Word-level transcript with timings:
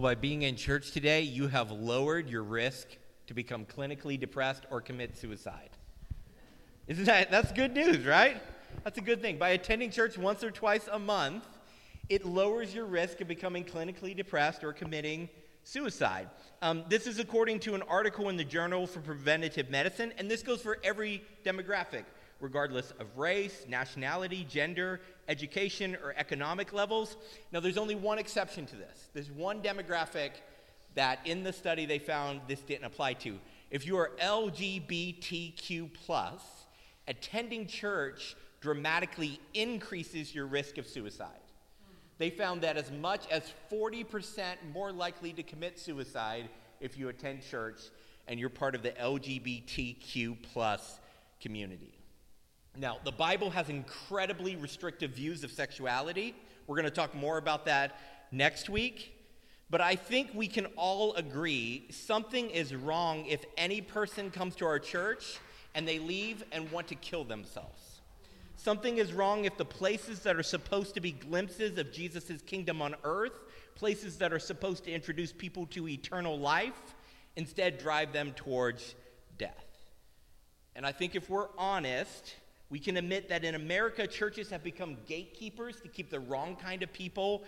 by 0.00 0.14
being 0.14 0.42
in 0.42 0.56
church 0.56 0.92
today, 0.92 1.22
you 1.22 1.48
have 1.48 1.70
lowered 1.70 2.28
your 2.28 2.42
risk 2.42 2.88
to 3.26 3.34
become 3.34 3.64
clinically 3.64 4.18
depressed 4.18 4.64
or 4.70 4.80
commit 4.80 5.16
suicide. 5.16 5.70
Isn't 6.86 7.04
that 7.04 7.30
that's 7.30 7.52
good 7.52 7.74
news, 7.74 8.04
right? 8.04 8.42
That's 8.84 8.98
a 8.98 9.02
good 9.02 9.20
thing. 9.20 9.38
By 9.38 9.50
attending 9.50 9.90
church 9.90 10.18
once 10.18 10.42
or 10.42 10.50
twice 10.50 10.88
a 10.90 10.98
month, 10.98 11.44
it 12.08 12.24
lowers 12.24 12.74
your 12.74 12.86
risk 12.86 13.20
of 13.20 13.28
becoming 13.28 13.64
clinically 13.64 14.16
depressed 14.16 14.64
or 14.64 14.72
committing 14.72 15.28
suicide. 15.64 16.28
Um, 16.62 16.84
this 16.88 17.06
is 17.06 17.18
according 17.18 17.60
to 17.60 17.74
an 17.74 17.82
article 17.82 18.28
in 18.28 18.36
the 18.36 18.44
Journal 18.44 18.86
for 18.86 19.00
Preventative 19.00 19.70
Medicine, 19.70 20.12
and 20.18 20.30
this 20.30 20.42
goes 20.42 20.60
for 20.60 20.78
every 20.82 21.22
demographic, 21.44 22.04
regardless 22.40 22.92
of 22.98 23.18
race, 23.18 23.64
nationality, 23.68 24.46
gender, 24.48 25.00
education, 25.28 25.96
or 26.02 26.14
economic 26.16 26.72
levels. 26.72 27.16
Now, 27.52 27.60
there's 27.60 27.78
only 27.78 27.94
one 27.94 28.18
exception 28.18 28.66
to 28.66 28.76
this. 28.76 29.08
There's 29.12 29.30
one 29.30 29.62
demographic 29.62 30.30
that 30.94 31.20
in 31.24 31.44
the 31.44 31.52
study 31.52 31.86
they 31.86 31.98
found 31.98 32.40
this 32.48 32.60
didn't 32.60 32.84
apply 32.84 33.14
to. 33.14 33.38
If 33.70 33.86
you 33.86 33.96
are 33.98 34.10
LGBTQ, 34.20 35.90
attending 37.06 37.66
church 37.66 38.36
dramatically 38.60 39.40
increases 39.54 40.34
your 40.34 40.46
risk 40.46 40.78
of 40.78 40.86
suicide. 40.86 41.28
They 42.18 42.30
found 42.30 42.62
that 42.62 42.76
as 42.76 42.90
much 42.90 43.26
as 43.30 43.50
40% 43.72 44.56
more 44.74 44.92
likely 44.92 45.32
to 45.32 45.42
commit 45.42 45.78
suicide 45.78 46.50
if 46.80 46.98
you 46.98 47.08
attend 47.08 47.42
church 47.42 47.80
and 48.28 48.38
you're 48.38 48.50
part 48.50 48.74
of 48.74 48.82
the 48.82 48.90
LGBTQ 48.90 50.36
plus 50.52 51.00
community. 51.40 51.99
Now, 52.76 52.98
the 53.04 53.12
Bible 53.12 53.50
has 53.50 53.68
incredibly 53.68 54.56
restrictive 54.56 55.10
views 55.10 55.44
of 55.44 55.50
sexuality. 55.50 56.34
We're 56.66 56.76
going 56.76 56.84
to 56.84 56.90
talk 56.90 57.14
more 57.14 57.36
about 57.36 57.66
that 57.66 57.98
next 58.30 58.68
week. 58.68 59.16
But 59.70 59.80
I 59.80 59.94
think 59.94 60.30
we 60.34 60.48
can 60.48 60.66
all 60.76 61.14
agree 61.14 61.86
something 61.90 62.50
is 62.50 62.74
wrong 62.74 63.26
if 63.26 63.44
any 63.56 63.80
person 63.80 64.30
comes 64.30 64.56
to 64.56 64.66
our 64.66 64.78
church 64.78 65.38
and 65.74 65.86
they 65.86 66.00
leave 66.00 66.42
and 66.50 66.70
want 66.72 66.88
to 66.88 66.96
kill 66.96 67.24
themselves. 67.24 68.00
Something 68.56 68.98
is 68.98 69.12
wrong 69.12 69.44
if 69.44 69.56
the 69.56 69.64
places 69.64 70.20
that 70.20 70.36
are 70.36 70.42
supposed 70.42 70.94
to 70.94 71.00
be 71.00 71.12
glimpses 71.12 71.78
of 71.78 71.92
Jesus' 71.92 72.42
kingdom 72.42 72.82
on 72.82 72.94
earth, 73.04 73.32
places 73.74 74.16
that 74.18 74.32
are 74.32 74.38
supposed 74.38 74.84
to 74.84 74.92
introduce 74.92 75.32
people 75.32 75.66
to 75.66 75.88
eternal 75.88 76.38
life, 76.38 76.94
instead 77.36 77.78
drive 77.78 78.12
them 78.12 78.32
towards 78.32 78.96
death. 79.38 79.64
And 80.74 80.84
I 80.84 80.92
think 80.92 81.14
if 81.14 81.30
we're 81.30 81.48
honest, 81.56 82.34
we 82.70 82.78
can 82.78 82.96
admit 82.96 83.28
that 83.28 83.44
in 83.44 83.56
America, 83.56 84.06
churches 84.06 84.48
have 84.50 84.62
become 84.62 84.96
gatekeepers 85.06 85.80
to 85.80 85.88
keep 85.88 86.08
the 86.08 86.20
wrong 86.20 86.56
kind 86.56 86.82
of 86.82 86.92
people 86.92 87.42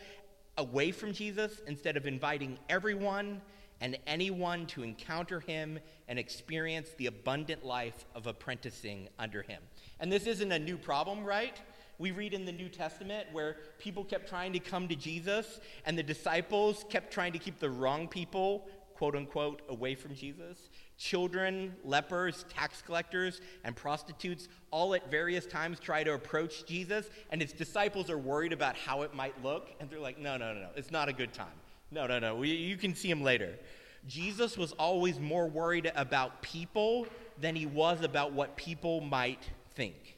away 0.59 0.91
from 0.91 1.13
Jesus 1.13 1.61
instead 1.67 1.97
of 1.97 2.07
inviting 2.07 2.59
everyone 2.69 3.41
and 3.81 3.97
anyone 4.07 4.67
to 4.67 4.83
encounter 4.83 5.41
him 5.41 5.79
and 6.09 6.19
experience 6.19 6.91
the 6.99 7.07
abundant 7.07 7.65
life 7.65 8.05
of 8.15 8.27
apprenticing 8.27 9.09
under 9.19 9.43
him. 9.43 9.63
And 10.01 10.11
this 10.11 10.27
isn't 10.27 10.53
a 10.53 10.59
new 10.59 10.77
problem, 10.77 11.25
right? 11.25 11.61
We 11.99 12.11
read 12.11 12.35
in 12.35 12.45
the 12.45 12.53
New 12.53 12.69
Testament 12.69 13.29
where 13.33 13.57
people 13.79 14.05
kept 14.05 14.29
trying 14.29 14.53
to 14.55 14.59
come 14.59 14.89
to 14.89 14.97
Jesus, 14.97 15.61
and 15.87 15.97
the 15.97 16.03
disciples 16.03 16.85
kept 16.91 17.13
trying 17.13 17.33
to 17.33 17.39
keep 17.39 17.61
the 17.61 17.71
wrong 17.71 18.09
people, 18.09 18.69
quote 18.95 19.15
unquote, 19.15 19.63
away 19.69 19.95
from 19.95 20.15
Jesus. 20.15 20.69
Children, 21.03 21.75
lepers, 21.85 22.45
tax 22.49 22.81
collectors, 22.81 23.41
and 23.65 23.75
prostitutes 23.75 24.47
all 24.71 24.95
at 24.95 25.11
various 25.11 25.47
times 25.47 25.81
try 25.81 26.05
to 26.05 26.15
approach 26.15 26.65
Jesus, 26.65 27.11
and 27.31 27.43
his 27.43 27.53
disciples 27.53 28.09
are 28.09 28.19
worried 28.19 28.53
about 28.53 28.77
how 28.77 29.03
it 29.03 29.13
might 29.13 29.35
look, 29.43 29.71
and 29.81 29.91
they're 29.91 29.99
like, 29.99 30.21
no, 30.21 30.37
no, 30.37 30.55
no, 30.55 30.61
no, 30.61 30.69
it's 30.77 30.93
not 30.93 31.09
a 31.09 31.13
good 31.13 31.33
time. 31.33 31.59
No, 31.91 32.07
no, 32.07 32.21
no. 32.21 32.37
We, 32.37 32.51
you 32.51 32.77
can 32.77 32.95
see 32.95 33.11
him 33.11 33.21
later. 33.21 33.59
Jesus 34.07 34.57
was 34.57 34.71
always 34.75 35.19
more 35.19 35.49
worried 35.49 35.91
about 35.97 36.41
people 36.41 37.09
than 37.41 37.57
he 37.57 37.67
was 37.67 38.03
about 38.03 38.33
what 38.33 38.57
people 38.57 39.01
might 39.01 39.43
think. 39.75 40.17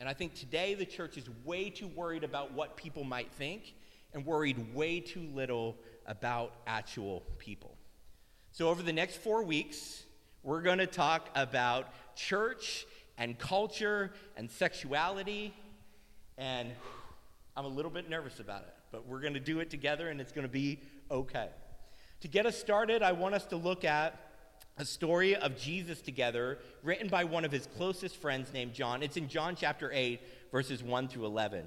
And 0.00 0.08
I 0.08 0.12
think 0.12 0.34
today 0.34 0.74
the 0.74 0.86
church 0.86 1.18
is 1.18 1.28
way 1.44 1.70
too 1.70 1.86
worried 1.86 2.24
about 2.24 2.52
what 2.52 2.76
people 2.76 3.04
might 3.04 3.30
think 3.30 3.74
and 4.12 4.26
worried 4.26 4.74
way 4.74 4.98
too 4.98 5.28
little 5.32 5.76
about 6.04 6.52
actual 6.66 7.22
people. 7.38 7.76
So, 8.52 8.68
over 8.68 8.82
the 8.82 8.92
next 8.92 9.18
four 9.18 9.44
weeks, 9.44 10.02
we're 10.42 10.60
going 10.60 10.78
to 10.78 10.86
talk 10.86 11.28
about 11.36 11.86
church 12.16 12.84
and 13.16 13.38
culture 13.38 14.10
and 14.36 14.50
sexuality. 14.50 15.54
And 16.36 16.70
I'm 17.56 17.64
a 17.64 17.68
little 17.68 17.92
bit 17.92 18.10
nervous 18.10 18.40
about 18.40 18.62
it, 18.62 18.74
but 18.90 19.06
we're 19.06 19.20
going 19.20 19.34
to 19.34 19.40
do 19.40 19.60
it 19.60 19.70
together 19.70 20.08
and 20.08 20.20
it's 20.20 20.32
going 20.32 20.46
to 20.46 20.52
be 20.52 20.80
okay. 21.12 21.48
To 22.22 22.28
get 22.28 22.44
us 22.44 22.58
started, 22.58 23.04
I 23.04 23.12
want 23.12 23.36
us 23.36 23.46
to 23.46 23.56
look 23.56 23.84
at 23.84 24.18
a 24.78 24.84
story 24.84 25.36
of 25.36 25.56
Jesus 25.56 26.00
together 26.00 26.58
written 26.82 27.06
by 27.06 27.22
one 27.22 27.44
of 27.44 27.52
his 27.52 27.68
closest 27.76 28.16
friends 28.16 28.52
named 28.52 28.74
John. 28.74 29.02
It's 29.02 29.16
in 29.16 29.28
John 29.28 29.54
chapter 29.54 29.92
8, 29.92 30.20
verses 30.50 30.82
1 30.82 31.06
through 31.06 31.26
11. 31.26 31.66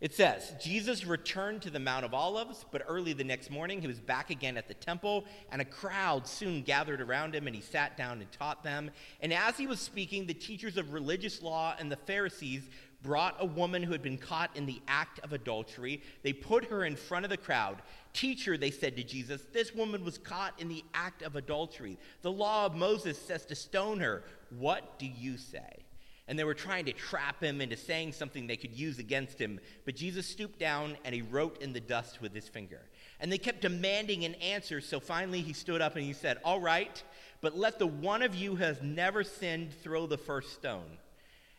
It 0.00 0.14
says, 0.14 0.54
Jesus 0.62 1.04
returned 1.04 1.62
to 1.62 1.70
the 1.70 1.80
Mount 1.80 2.04
of 2.04 2.14
Olives, 2.14 2.64
but 2.70 2.84
early 2.86 3.14
the 3.14 3.24
next 3.24 3.50
morning 3.50 3.80
he 3.80 3.88
was 3.88 3.98
back 3.98 4.30
again 4.30 4.56
at 4.56 4.68
the 4.68 4.74
temple, 4.74 5.24
and 5.50 5.60
a 5.60 5.64
crowd 5.64 6.28
soon 6.28 6.62
gathered 6.62 7.00
around 7.00 7.34
him, 7.34 7.48
and 7.48 7.56
he 7.56 7.60
sat 7.60 7.96
down 7.96 8.20
and 8.20 8.30
taught 8.30 8.62
them. 8.62 8.92
And 9.20 9.32
as 9.32 9.56
he 9.56 9.66
was 9.66 9.80
speaking, 9.80 10.24
the 10.24 10.34
teachers 10.34 10.76
of 10.76 10.92
religious 10.92 11.42
law 11.42 11.74
and 11.80 11.90
the 11.90 11.96
Pharisees 11.96 12.62
brought 13.02 13.36
a 13.40 13.46
woman 13.46 13.82
who 13.82 13.90
had 13.90 14.02
been 14.02 14.18
caught 14.18 14.56
in 14.56 14.66
the 14.66 14.80
act 14.86 15.18
of 15.20 15.32
adultery. 15.32 16.00
They 16.22 16.32
put 16.32 16.66
her 16.66 16.84
in 16.84 16.94
front 16.94 17.24
of 17.24 17.30
the 17.30 17.36
crowd. 17.36 17.82
Teacher, 18.12 18.56
they 18.56 18.70
said 18.70 18.96
to 18.96 19.04
Jesus, 19.04 19.42
this 19.52 19.74
woman 19.74 20.04
was 20.04 20.18
caught 20.18 20.60
in 20.60 20.68
the 20.68 20.84
act 20.94 21.22
of 21.22 21.34
adultery. 21.34 21.98
The 22.22 22.32
law 22.32 22.66
of 22.66 22.76
Moses 22.76 23.20
says 23.20 23.44
to 23.46 23.56
stone 23.56 23.98
her. 23.98 24.22
What 24.56 24.98
do 24.98 25.06
you 25.06 25.38
say? 25.38 25.84
And 26.28 26.38
they 26.38 26.44
were 26.44 26.54
trying 26.54 26.84
to 26.84 26.92
trap 26.92 27.42
him 27.42 27.60
into 27.60 27.76
saying 27.76 28.12
something 28.12 28.46
they 28.46 28.56
could 28.56 28.78
use 28.78 28.98
against 28.98 29.40
him. 29.40 29.58
But 29.86 29.96
Jesus 29.96 30.26
stooped 30.26 30.58
down 30.58 30.98
and 31.04 31.14
he 31.14 31.22
wrote 31.22 31.62
in 31.62 31.72
the 31.72 31.80
dust 31.80 32.20
with 32.20 32.34
his 32.34 32.46
finger. 32.46 32.82
And 33.18 33.32
they 33.32 33.38
kept 33.38 33.62
demanding 33.62 34.24
an 34.24 34.34
answer. 34.34 34.82
So 34.82 35.00
finally 35.00 35.40
he 35.40 35.54
stood 35.54 35.80
up 35.80 35.96
and 35.96 36.04
he 36.04 36.12
said, 36.12 36.38
All 36.44 36.60
right, 36.60 37.02
but 37.40 37.56
let 37.56 37.78
the 37.78 37.86
one 37.86 38.22
of 38.22 38.34
you 38.34 38.56
who 38.56 38.62
has 38.62 38.82
never 38.82 39.24
sinned 39.24 39.72
throw 39.82 40.06
the 40.06 40.18
first 40.18 40.52
stone. 40.52 40.98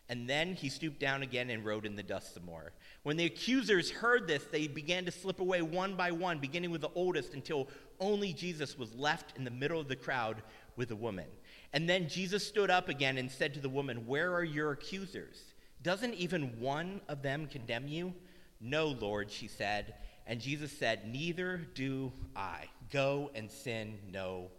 And 0.10 0.28
then 0.28 0.56
he 0.56 0.70
stooped 0.70 1.00
down 1.00 1.22
again 1.22 1.52
and 1.52 1.64
wrote 1.64 1.86
in 1.86 1.96
the 1.96 2.02
dust 2.04 2.34
some 2.34 2.46
more. 2.46 2.72
When 3.04 3.16
the 3.16 3.26
accusers 3.26 3.92
heard 3.92 4.28
this, 4.28 4.44
they 4.46 4.68
began 4.68 5.06
to 5.06 5.12
slip 5.12 5.40
away 5.40 5.62
one 5.62 5.96
by 5.96 6.12
one, 6.12 6.40
beginning 6.40 6.72
with 6.72 6.82
the 6.82 6.90
oldest, 6.96 7.36
until 7.36 7.68
only 8.00 8.34
Jesus 8.34 8.78
was 8.78 8.96
left 8.96 9.38
in 9.38 9.44
the 9.44 9.52
middle 9.52 9.80
of 9.80 9.88
the 9.88 9.96
crowd 9.96 10.42
with 10.76 10.90
a 10.90 10.96
woman. 10.96 11.28
And 11.74 11.88
then 11.88 12.10
Jesus 12.10 12.48
stood 12.48 12.70
up 12.70 12.90
again 12.90 13.18
and 13.18 13.30
said 13.30 13.54
to 13.54 13.60
the 13.60 13.70
woman, 13.70 14.08
Where 14.08 14.34
are 14.34 14.44
your 14.44 14.72
accusers? 14.72 15.38
Doesn't 15.82 16.16
even 16.16 16.60
one 16.60 17.02
of 17.08 17.22
them 17.22 17.48
condemn 17.48 17.88
you? 17.88 18.14
No, 18.60 18.88
Lord, 18.88 19.32
she 19.32 19.48
said. 19.48 19.94
And 20.26 20.40
Jesus 20.40 20.72
said, 20.72 21.08
Neither 21.08 21.58
do 21.74 22.12
I. 22.36 22.66
Go 22.92 23.32
and 23.36 23.50
sin 23.50 24.00
no 24.12 24.50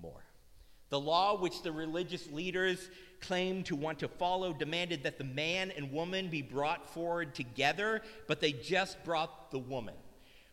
more. 0.00 0.24
The 0.90 1.00
law 1.00 1.40
which 1.40 1.62
the 1.62 1.72
religious 1.72 2.30
leaders 2.30 2.90
claimed 3.20 3.66
to 3.66 3.76
want 3.76 4.00
to 4.00 4.08
follow 4.08 4.52
demanded 4.52 5.04
that 5.04 5.18
the 5.18 5.24
man 5.24 5.70
and 5.70 5.92
woman 5.92 6.28
be 6.28 6.42
brought 6.42 6.92
forward 6.92 7.34
together, 7.34 8.02
but 8.26 8.40
they 8.40 8.52
just 8.52 9.02
brought 9.04 9.50
the 9.50 9.58
woman, 9.58 9.94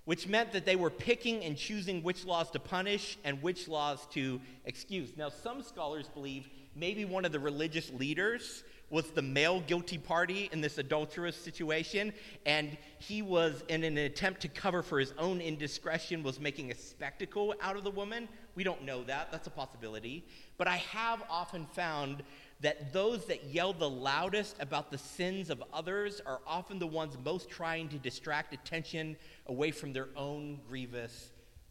which 0.08 0.26
meant 0.26 0.54
that 0.54 0.66
they 0.66 0.78
were 0.78 0.90
picking 0.90 1.44
and 1.44 1.58
choosing 1.58 2.02
which 2.02 2.24
laws 2.24 2.50
to 2.50 2.60
punish 2.60 3.18
and 3.26 3.44
which 3.44 3.68
laws 3.68 4.08
to 4.10 4.40
excuse. 4.64 5.10
Now, 5.18 5.28
some 5.28 5.62
scholars 5.62 6.08
believe 6.08 6.48
maybe 6.78 7.04
one 7.04 7.26
of 7.26 7.34
the 7.34 7.40
religious 7.42 7.92
leaders 7.92 8.64
was 8.90 9.12
the 9.12 9.22
male 9.22 9.60
guilty 9.60 9.98
party 9.98 10.50
in 10.54 10.62
this 10.62 10.78
adulterous 10.78 11.36
situation 11.36 12.14
and 12.46 12.78
he 13.00 13.22
was 13.22 13.66
in 13.68 13.84
an 13.84 13.98
attempt 13.98 14.40
to 14.44 14.48
cover 14.48 14.82
for 14.82 14.98
his 14.98 15.14
own 15.18 15.42
indiscretion 15.42 16.24
was 16.24 16.40
making 16.40 16.72
a 16.72 16.76
spectacle 16.76 17.54
out 17.62 17.76
of 17.76 17.84
the 17.84 17.92
woman. 17.92 18.30
We 18.56 18.64
don't 18.64 18.84
know 18.84 19.04
that. 19.04 19.30
That's 19.30 19.48
a 19.48 19.52
possibility. 19.52 20.24
But 20.58 20.70
i 20.70 20.78
have 20.78 21.22
often 21.30 21.66
found 21.74 22.24
that 22.62 22.92
those 22.92 23.26
that 23.26 23.46
yell 23.46 23.74
the 23.74 23.90
loudest 23.90 24.56
about 24.60 24.90
the 24.92 24.98
sins 24.98 25.50
of 25.50 25.64
others 25.72 26.22
are 26.26 26.40
often 26.48 26.80
the 26.80 26.88
ones 26.88 27.16
most 27.24 27.50
trying 27.50 27.88
to 27.90 27.98
distract 27.98 28.54
attention 28.54 29.16
away 29.46 29.72
from 29.72 29.94
their 29.94 30.08
own 30.16 30.60
grievous 30.68 31.30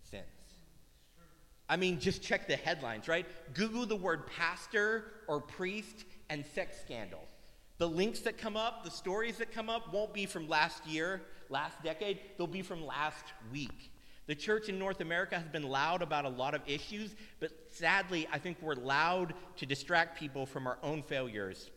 sins. 0.09 0.25
I 1.69 1.77
mean, 1.77 1.99
just 1.99 2.23
check 2.23 2.47
the 2.47 2.57
headlines, 2.57 3.09
right? 3.09 3.27
Google 3.55 3.87
the 3.87 3.97
word 3.97 4.29
pastor 4.29 5.13
or 5.27 5.41
priest 5.41 6.05
and 6.31 6.45
sex 6.55 6.81
scandal. 6.81 7.27
The 7.79 7.89
links 7.89 8.21
that 8.21 8.39
come 8.39 8.57
up, 8.57 8.85
the 8.85 8.91
stories 8.91 9.39
that 9.39 9.53
come 9.53 9.69
up, 9.69 9.93
won't 9.93 10.15
be 10.15 10.27
from 10.27 10.49
last 10.49 10.87
year, 10.87 11.23
last 11.51 11.83
decade, 11.83 12.21
they'll 12.39 12.47
be 12.47 12.63
from 12.63 12.87
last 12.87 13.25
week. 13.53 13.91
The 14.27 14.35
church 14.35 14.69
in 14.69 14.79
North 14.79 15.01
America 15.01 15.37
has 15.39 15.49
been 15.49 15.63
loud 15.63 16.03
about 16.03 16.25
a 16.25 16.29
lot 16.29 16.55
of 16.55 16.63
issues, 16.67 17.15
but 17.39 17.53
sadly, 17.71 18.27
I 18.33 18.39
think 18.39 18.59
we're 18.61 18.75
loud 18.75 19.35
to 19.57 19.67
distract 19.67 20.19
people 20.19 20.47
from 20.47 20.67
our 20.67 20.79
own 20.83 21.03
failures 21.03 21.71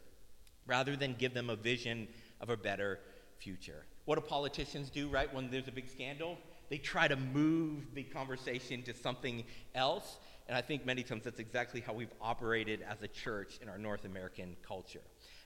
rather 0.65 0.95
than 0.95 1.15
give 1.15 1.33
them 1.33 1.49
a 1.49 1.55
vision 1.55 2.07
of 2.41 2.49
a 2.49 2.57
better 2.57 2.99
future. 3.37 3.85
What 4.05 4.15
do 4.15 4.21
politicians 4.21 4.89
do, 4.89 5.07
right, 5.09 5.31
when 5.33 5.51
there's 5.51 5.67
a 5.67 5.71
big 5.71 5.89
scandal? 5.89 6.37
they 6.69 6.77
try 6.77 7.07
to 7.07 7.15
move 7.15 7.93
the 7.93 8.03
conversation 8.03 8.81
to 8.83 8.93
something 8.93 9.43
else. 9.75 10.17
And 10.47 10.57
I 10.57 10.61
think 10.61 10.85
many 10.85 11.03
times 11.03 11.23
that's 11.23 11.39
exactly 11.39 11.81
how 11.81 11.93
we've 11.93 12.13
operated 12.21 12.83
as 12.87 13.01
a 13.03 13.07
church 13.07 13.59
in 13.61 13.69
our 13.69 13.77
North 13.77 14.05
American 14.05 14.55
culture. 14.65 15.01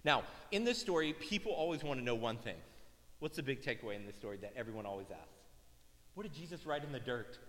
Now, 0.05 0.23
in 0.51 0.63
this 0.63 0.77
story, 0.77 1.13
people 1.13 1.51
always 1.51 1.83
want 1.83 1.99
to 1.99 2.05
know 2.05 2.15
one 2.15 2.37
thing. 2.37 2.57
What's 3.19 3.37
the 3.37 3.43
big 3.43 3.61
takeaway 3.61 3.95
in 3.95 4.05
this 4.05 4.15
story 4.15 4.37
that 4.37 4.53
everyone 4.55 4.85
always 4.85 5.07
asks? 5.11 5.42
What 6.15 6.23
did 6.23 6.33
Jesus 6.33 6.65
write 6.65 6.83
in 6.83 6.91
the 6.91 6.99
dirt? 6.99 7.39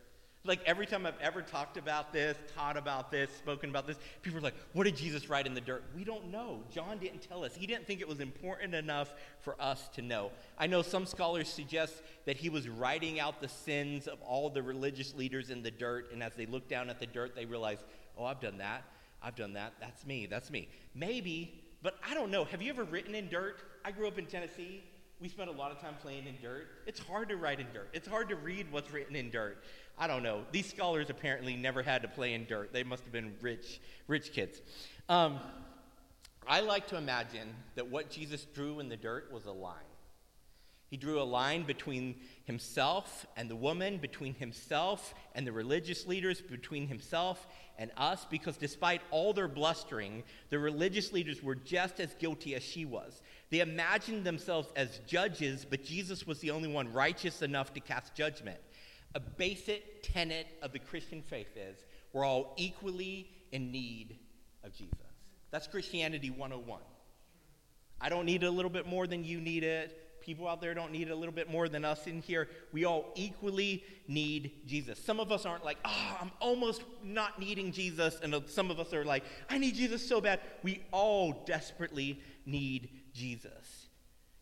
Like 0.46 0.60
every 0.66 0.84
time 0.84 1.06
I've 1.06 1.18
ever 1.22 1.40
talked 1.40 1.78
about 1.78 2.12
this, 2.12 2.36
taught 2.54 2.76
about 2.76 3.10
this, 3.10 3.30
spoken 3.34 3.70
about 3.70 3.86
this, 3.86 3.96
people 4.20 4.38
are 4.38 4.42
like, 4.42 4.54
what 4.74 4.84
did 4.84 4.94
Jesus 4.94 5.30
write 5.30 5.46
in 5.46 5.54
the 5.54 5.60
dirt? 5.60 5.82
We 5.96 6.04
don't 6.04 6.30
know. 6.30 6.62
John 6.70 6.98
didn't 6.98 7.22
tell 7.22 7.44
us. 7.44 7.54
He 7.54 7.66
didn't 7.66 7.86
think 7.86 8.02
it 8.02 8.08
was 8.08 8.20
important 8.20 8.74
enough 8.74 9.14
for 9.40 9.56
us 9.58 9.88
to 9.94 10.02
know. 10.02 10.32
I 10.58 10.66
know 10.66 10.82
some 10.82 11.06
scholars 11.06 11.48
suggest 11.48 12.02
that 12.26 12.36
he 12.36 12.50
was 12.50 12.68
writing 12.68 13.20
out 13.20 13.40
the 13.40 13.48
sins 13.48 14.06
of 14.06 14.20
all 14.20 14.50
the 14.50 14.62
religious 14.62 15.14
leaders 15.14 15.48
in 15.48 15.62
the 15.62 15.70
dirt, 15.70 16.12
and 16.12 16.22
as 16.22 16.34
they 16.34 16.44
look 16.44 16.68
down 16.68 16.90
at 16.90 17.00
the 17.00 17.06
dirt, 17.06 17.34
they 17.34 17.46
realize, 17.46 17.78
oh, 18.18 18.26
I've 18.26 18.40
done 18.40 18.58
that. 18.58 18.84
I've 19.22 19.36
done 19.36 19.54
that. 19.54 19.72
That's 19.80 20.04
me. 20.04 20.26
That's 20.26 20.50
me. 20.50 20.68
Maybe, 20.94 21.64
but 21.82 21.96
I 22.06 22.12
don't 22.12 22.30
know. 22.30 22.44
Have 22.44 22.60
you 22.60 22.70
ever 22.70 22.84
written 22.84 23.14
in 23.14 23.30
dirt? 23.30 23.62
I 23.82 23.92
grew 23.92 24.08
up 24.08 24.18
in 24.18 24.26
Tennessee 24.26 24.82
we 25.24 25.30
spend 25.30 25.48
a 25.48 25.52
lot 25.54 25.72
of 25.72 25.80
time 25.80 25.94
playing 26.02 26.26
in 26.26 26.34
dirt. 26.42 26.66
It's 26.86 27.00
hard 27.00 27.30
to 27.30 27.36
write 27.38 27.58
in 27.58 27.66
dirt. 27.72 27.88
It's 27.94 28.06
hard 28.06 28.28
to 28.28 28.36
read 28.36 28.70
what's 28.70 28.92
written 28.92 29.16
in 29.16 29.30
dirt. 29.30 29.64
I 29.98 30.06
don't 30.06 30.22
know. 30.22 30.42
These 30.52 30.68
scholars 30.68 31.08
apparently 31.08 31.56
never 31.56 31.82
had 31.82 32.02
to 32.02 32.08
play 32.08 32.34
in 32.34 32.44
dirt. 32.44 32.74
They 32.74 32.84
must 32.84 33.04
have 33.04 33.12
been 33.12 33.32
rich, 33.40 33.80
rich 34.06 34.34
kids. 34.34 34.60
Um, 35.08 35.40
I 36.46 36.60
like 36.60 36.88
to 36.88 36.98
imagine 36.98 37.48
that 37.74 37.86
what 37.86 38.10
Jesus 38.10 38.44
drew 38.54 38.80
in 38.80 38.90
the 38.90 38.98
dirt 38.98 39.32
was 39.32 39.46
a 39.46 39.50
line. 39.50 39.93
He 40.94 40.98
drew 40.98 41.20
a 41.20 41.24
line 41.24 41.64
between 41.64 42.20
himself 42.44 43.26
and 43.36 43.50
the 43.50 43.56
woman, 43.56 43.98
between 43.98 44.32
himself 44.32 45.12
and 45.34 45.44
the 45.44 45.50
religious 45.50 46.06
leaders, 46.06 46.40
between 46.40 46.86
himself 46.86 47.48
and 47.80 47.90
us, 47.96 48.24
because 48.30 48.56
despite 48.56 49.00
all 49.10 49.32
their 49.32 49.48
blustering, 49.48 50.22
the 50.50 50.58
religious 50.60 51.12
leaders 51.12 51.42
were 51.42 51.56
just 51.56 51.98
as 51.98 52.14
guilty 52.14 52.54
as 52.54 52.62
she 52.62 52.84
was. 52.84 53.22
They 53.50 53.58
imagined 53.58 54.22
themselves 54.22 54.68
as 54.76 55.00
judges, 55.04 55.66
but 55.68 55.82
Jesus 55.82 56.28
was 56.28 56.38
the 56.38 56.52
only 56.52 56.68
one 56.68 56.92
righteous 56.92 57.42
enough 57.42 57.74
to 57.74 57.80
cast 57.80 58.14
judgment. 58.14 58.60
A 59.16 59.20
basic 59.20 60.04
tenet 60.04 60.46
of 60.62 60.70
the 60.70 60.78
Christian 60.78 61.22
faith 61.22 61.56
is 61.56 61.76
we're 62.12 62.24
all 62.24 62.54
equally 62.56 63.32
in 63.50 63.72
need 63.72 64.16
of 64.62 64.72
Jesus. 64.72 64.94
That's 65.50 65.66
Christianity 65.66 66.30
101. 66.30 66.80
I 68.00 68.08
don't 68.08 68.26
need 68.26 68.44
it 68.44 68.46
a 68.46 68.50
little 68.52 68.70
bit 68.70 68.86
more 68.86 69.08
than 69.08 69.24
you 69.24 69.40
need 69.40 69.64
it. 69.64 70.03
People 70.24 70.48
out 70.48 70.60
there 70.60 70.72
don't 70.72 70.90
need 70.90 71.10
a 71.10 71.14
little 71.14 71.34
bit 71.34 71.50
more 71.50 71.68
than 71.68 71.84
us 71.84 72.06
in 72.06 72.22
here. 72.22 72.48
We 72.72 72.86
all 72.86 73.12
equally 73.14 73.84
need 74.08 74.52
Jesus. 74.66 74.98
Some 74.98 75.20
of 75.20 75.30
us 75.30 75.44
aren't 75.44 75.64
like, 75.64 75.76
oh, 75.84 76.16
I'm 76.20 76.30
almost 76.40 76.82
not 77.02 77.38
needing 77.38 77.72
Jesus. 77.72 78.18
And 78.22 78.34
some 78.46 78.70
of 78.70 78.80
us 78.80 78.94
are 78.94 79.04
like, 79.04 79.24
I 79.50 79.58
need 79.58 79.74
Jesus 79.74 80.06
so 80.06 80.20
bad. 80.20 80.40
We 80.62 80.82
all 80.92 81.44
desperately 81.46 82.20
need 82.46 82.88
Jesus. 83.12 83.88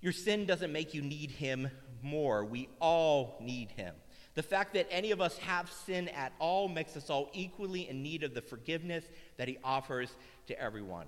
Your 0.00 0.12
sin 0.12 0.46
doesn't 0.46 0.72
make 0.72 0.94
you 0.94 1.02
need 1.02 1.32
him 1.32 1.68
more. 2.00 2.44
We 2.44 2.68
all 2.80 3.36
need 3.40 3.72
him. 3.72 3.94
The 4.34 4.42
fact 4.42 4.74
that 4.74 4.86
any 4.90 5.10
of 5.10 5.20
us 5.20 5.36
have 5.38 5.70
sin 5.70 6.08
at 6.08 6.32
all 6.38 6.68
makes 6.68 6.96
us 6.96 7.10
all 7.10 7.28
equally 7.32 7.88
in 7.88 8.02
need 8.02 8.22
of 8.22 8.34
the 8.34 8.40
forgiveness 8.40 9.04
that 9.36 9.48
he 9.48 9.58
offers 9.62 10.14
to 10.46 10.58
everyone. 10.60 11.06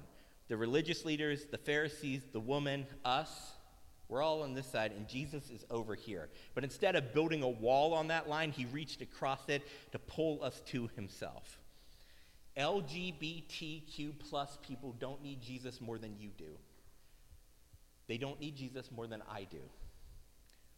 The 0.48 0.56
religious 0.56 1.04
leaders, 1.04 1.46
the 1.46 1.58
Pharisees, 1.58 2.22
the 2.32 2.40
woman, 2.40 2.86
us, 3.04 3.52
we're 4.08 4.22
all 4.22 4.42
on 4.42 4.54
this 4.54 4.66
side, 4.66 4.92
and 4.92 5.08
Jesus 5.08 5.50
is 5.50 5.64
over 5.70 5.94
here. 5.94 6.28
But 6.54 6.64
instead 6.64 6.94
of 6.94 7.14
building 7.14 7.42
a 7.42 7.48
wall 7.48 7.94
on 7.94 8.08
that 8.08 8.28
line, 8.28 8.52
he 8.52 8.66
reached 8.66 9.00
across 9.00 9.48
it 9.48 9.62
to 9.92 9.98
pull 9.98 10.42
us 10.42 10.60
to 10.66 10.88
himself. 10.94 11.58
LGBTQ 12.56 14.18
plus 14.18 14.58
people 14.66 14.94
don't 14.98 15.22
need 15.22 15.40
Jesus 15.40 15.80
more 15.80 15.98
than 15.98 16.16
you 16.18 16.30
do. 16.36 16.56
They 18.06 18.18
don't 18.18 18.38
need 18.38 18.56
Jesus 18.56 18.90
more 18.92 19.06
than 19.06 19.22
I 19.30 19.46
do. 19.50 19.62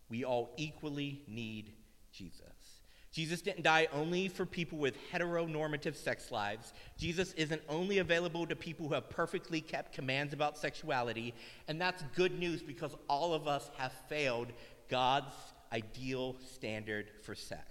We 0.09 0.25
all 0.25 0.55
equally 0.57 1.23
need 1.27 1.73
Jesus. 2.13 2.86
Jesus 3.17 3.41
didn't 3.41 3.63
die 3.63 3.89
only 3.95 4.29
for 4.29 4.45
people 4.45 4.77
with 4.77 4.95
heteronormative 5.11 5.97
sex 5.97 6.31
lives. 6.31 6.75
Jesus 6.99 7.33
isn't 7.33 7.63
only 7.67 7.97
available 7.97 8.47
to 8.47 8.55
people 8.55 8.87
who 8.87 8.93
have 8.93 9.09
perfectly 9.09 9.63
kept 9.63 9.95
commands 9.95 10.35
about 10.35 10.59
sexuality. 10.59 11.33
And 11.67 11.81
that's 11.81 12.05
good 12.15 12.39
news 12.39 12.61
because 12.61 12.95
all 13.09 13.33
of 13.33 13.49
us 13.49 13.71
have 13.79 13.93
failed 14.11 14.49
God's 14.91 15.33
ideal 15.73 16.37
standard 16.53 17.09
for 17.23 17.35
sex. 17.35 17.63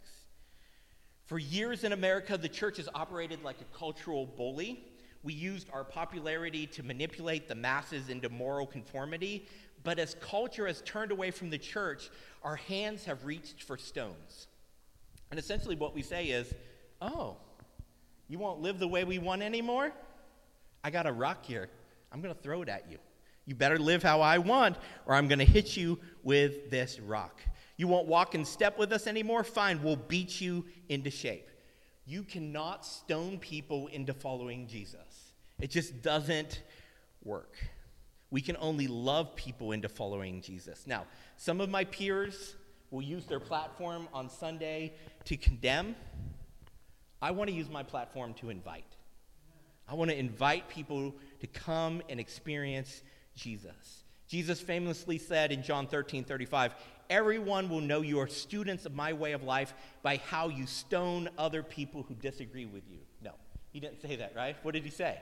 For 1.25 1.37
years 1.37 1.83
in 1.83 1.93
America, 1.93 2.39
the 2.39 2.49
church 2.49 2.77
has 2.77 2.89
operated 2.95 3.43
like 3.43 3.61
a 3.61 3.77
cultural 3.77 4.25
bully. 4.25 4.83
We 5.21 5.33
used 5.33 5.69
our 5.71 5.83
popularity 5.83 6.65
to 6.65 6.81
manipulate 6.81 7.47
the 7.47 7.53
masses 7.53 8.09
into 8.09 8.29
moral 8.29 8.65
conformity. 8.65 9.47
But 9.83 9.99
as 9.99 10.15
culture 10.15 10.65
has 10.65 10.81
turned 10.81 11.11
away 11.11 11.29
from 11.29 11.51
the 11.51 11.59
church, 11.59 12.09
our 12.41 12.55
hands 12.55 13.05
have 13.05 13.25
reached 13.25 13.61
for 13.61 13.77
stones. 13.77 14.47
And 15.35 15.43
essentially, 15.43 15.75
what 15.75 15.93
we 15.93 16.01
say 16.01 16.27
is, 16.27 16.53
oh, 17.01 17.35
you 18.29 18.39
won't 18.39 18.61
live 18.61 18.79
the 18.79 18.87
way 18.87 19.03
we 19.03 19.17
want 19.17 19.41
anymore? 19.41 19.91
I 20.81 20.89
got 20.89 21.07
a 21.07 21.11
rock 21.11 21.43
here. 21.43 21.67
I'm 22.09 22.21
going 22.21 22.33
to 22.33 22.41
throw 22.41 22.61
it 22.61 22.69
at 22.69 22.89
you. 22.89 22.99
You 23.45 23.53
better 23.53 23.77
live 23.77 24.01
how 24.01 24.21
I 24.21 24.37
want, 24.37 24.77
or 25.05 25.13
I'm 25.13 25.27
going 25.27 25.39
to 25.39 25.45
hit 25.45 25.75
you 25.75 25.99
with 26.23 26.71
this 26.71 27.01
rock. 27.01 27.41
You 27.75 27.89
won't 27.89 28.07
walk 28.07 28.33
in 28.33 28.45
step 28.45 28.79
with 28.79 28.93
us 28.93 29.07
anymore? 29.07 29.43
Fine, 29.43 29.83
we'll 29.83 29.97
beat 29.97 30.39
you 30.39 30.63
into 30.87 31.11
shape. 31.11 31.49
You 32.05 32.23
cannot 32.23 32.85
stone 32.85 33.37
people 33.37 33.87
into 33.87 34.13
following 34.13 34.67
Jesus, 34.67 35.33
it 35.59 35.69
just 35.69 36.01
doesn't 36.01 36.63
work. 37.25 37.57
We 38.31 38.39
can 38.39 38.55
only 38.61 38.87
love 38.87 39.35
people 39.35 39.73
into 39.73 39.89
following 39.89 40.39
Jesus. 40.39 40.87
Now, 40.87 41.03
some 41.35 41.59
of 41.59 41.69
my 41.69 41.83
peers 41.83 42.55
will 42.91 43.01
use 43.01 43.25
their 43.25 43.39
platform 43.39 44.07
on 44.13 44.29
Sunday 44.29 44.93
to 45.25 45.37
condemn. 45.37 45.95
I 47.21 47.31
want 47.31 47.49
to 47.49 47.55
use 47.55 47.69
my 47.69 47.83
platform 47.83 48.33
to 48.35 48.49
invite. 48.49 48.83
I 49.87 49.93
want 49.93 50.11
to 50.11 50.17
invite 50.17 50.69
people 50.69 51.13
to 51.39 51.47
come 51.47 52.01
and 52.09 52.19
experience 52.19 53.03
Jesus. 53.35 54.03
Jesus 54.27 54.59
famously 54.59 55.17
said 55.17 55.51
in 55.51 55.61
John 55.61 55.87
13 55.87 56.23
35, 56.23 56.73
Everyone 57.09 57.69
will 57.69 57.81
know 57.81 58.01
you 58.01 58.19
are 58.19 58.27
students 58.27 58.85
of 58.87 58.95
my 58.95 59.13
way 59.13 59.33
of 59.33 59.43
life 59.43 59.75
by 60.01 60.17
how 60.17 60.49
you 60.49 60.65
stone 60.65 61.29
other 61.37 61.61
people 61.61 62.03
who 62.03 62.15
disagree 62.15 62.65
with 62.65 62.83
you. 62.89 62.97
No, 63.21 63.31
he 63.71 63.79
didn't 63.79 64.01
say 64.01 64.15
that, 64.15 64.33
right? 64.35 64.55
What 64.63 64.73
did 64.73 64.83
he 64.83 64.89
say? 64.89 65.19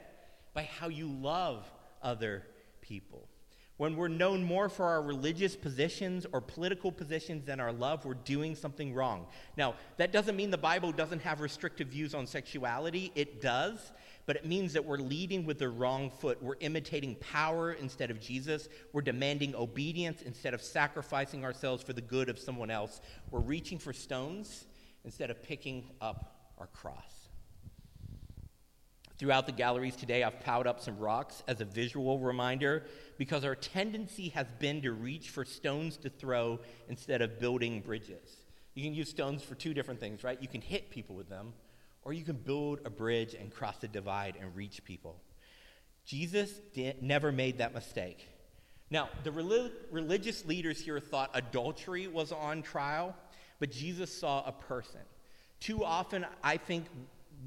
By 0.53 0.63
how 0.63 0.87
you 0.87 1.07
love 1.09 1.69
other 2.01 2.43
people. 2.81 3.27
When 3.77 3.95
we're 3.95 4.07
known 4.07 4.43
more 4.43 4.69
for 4.69 4.85
our 4.85 5.01
religious 5.01 5.55
positions 5.55 6.27
or 6.31 6.41
political 6.41 6.91
positions 6.91 7.43
than 7.43 7.59
our 7.59 7.73
love, 7.73 8.05
we're 8.05 8.13
doing 8.13 8.55
something 8.55 8.93
wrong. 8.93 9.25
Now, 9.57 9.73
that 9.97 10.11
doesn't 10.11 10.35
mean 10.35 10.51
the 10.51 10.57
Bible 10.57 10.91
doesn't 10.91 11.23
have 11.23 11.41
restrictive 11.41 11.87
views 11.87 12.13
on 12.13 12.27
sexuality. 12.27 13.11
It 13.15 13.41
does, 13.41 13.91
but 14.27 14.35
it 14.35 14.45
means 14.45 14.73
that 14.73 14.85
we're 14.85 14.97
leading 14.97 15.43
with 15.43 15.57
the 15.57 15.69
wrong 15.69 16.11
foot. 16.11 16.41
We're 16.41 16.57
imitating 16.59 17.15
power 17.15 17.73
instead 17.73 18.11
of 18.11 18.21
Jesus. 18.21 18.69
We're 18.93 19.01
demanding 19.01 19.55
obedience 19.55 20.21
instead 20.21 20.53
of 20.53 20.61
sacrificing 20.61 21.43
ourselves 21.43 21.81
for 21.81 21.93
the 21.93 22.01
good 22.01 22.29
of 22.29 22.37
someone 22.37 22.69
else. 22.69 23.01
We're 23.31 23.39
reaching 23.39 23.79
for 23.79 23.91
stones 23.91 24.65
instead 25.03 25.31
of 25.31 25.41
picking 25.41 25.89
up 25.99 26.51
our 26.59 26.67
cross. 26.67 27.22
Throughout 29.23 29.45
the 29.45 29.53
galleries 29.53 29.95
today, 29.95 30.21
I've 30.21 30.41
piled 30.41 30.67
up 30.67 30.81
some 30.81 30.99
rocks 30.99 31.43
as 31.47 31.61
a 31.61 31.63
visual 31.63 32.19
reminder 32.19 32.83
because 33.17 33.45
our 33.45 33.55
tendency 33.55 34.27
has 34.35 34.47
been 34.59 34.81
to 34.81 34.91
reach 34.91 35.29
for 35.29 35.45
stones 35.45 35.95
to 35.99 36.09
throw 36.09 36.59
instead 36.89 37.21
of 37.21 37.39
building 37.39 37.79
bridges. 37.79 38.35
You 38.73 38.83
can 38.83 38.93
use 38.93 39.07
stones 39.07 39.41
for 39.41 39.55
two 39.55 39.73
different 39.73 40.01
things, 40.01 40.25
right? 40.25 40.37
You 40.41 40.49
can 40.49 40.59
hit 40.59 40.89
people 40.89 41.15
with 41.15 41.29
them, 41.29 41.53
or 42.01 42.11
you 42.11 42.25
can 42.25 42.35
build 42.35 42.81
a 42.83 42.89
bridge 42.89 43.33
and 43.33 43.49
cross 43.49 43.77
the 43.77 43.87
divide 43.87 44.35
and 44.41 44.53
reach 44.57 44.83
people. 44.83 45.21
Jesus 46.05 46.51
never 46.99 47.31
made 47.31 47.59
that 47.59 47.73
mistake. 47.73 48.27
Now, 48.91 49.07
the 49.23 49.31
religious 49.31 50.45
leaders 50.45 50.81
here 50.81 50.99
thought 50.99 51.31
adultery 51.33 52.09
was 52.09 52.33
on 52.33 52.61
trial, 52.61 53.15
but 53.61 53.71
Jesus 53.71 54.11
saw 54.11 54.43
a 54.45 54.51
person. 54.51 54.99
Too 55.61 55.85
often, 55.85 56.25
I 56.43 56.57
think 56.57 56.87